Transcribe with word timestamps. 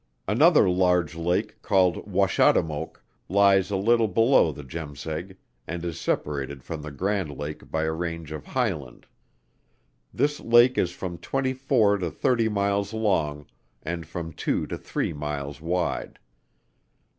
Another 0.27 0.67
large 0.67 1.13
lake 1.13 1.61
called 1.61 2.07
Washademoak, 2.07 3.03
lies 3.29 3.69
a 3.69 3.75
little 3.77 4.07
below 4.07 4.51
the 4.51 4.63
Jemseg, 4.63 5.37
and 5.67 5.85
is 5.85 6.01
separated 6.01 6.63
from 6.63 6.81
the 6.81 6.89
Grand 6.89 7.29
Lake 7.37 7.69
by 7.69 7.83
a 7.83 7.91
range 7.91 8.31
of 8.31 8.43
highland. 8.47 9.05
This 10.11 10.39
lake 10.39 10.75
is 10.75 10.91
from 10.91 11.19
twenty 11.19 11.53
four 11.53 11.99
to 11.99 12.09
thirty 12.09 12.49
miles 12.49 12.93
long, 12.95 13.45
and 13.83 14.07
from 14.07 14.33
two 14.33 14.65
to 14.65 14.77
three 14.79 15.13
miles 15.13 15.61
wide. 15.61 16.17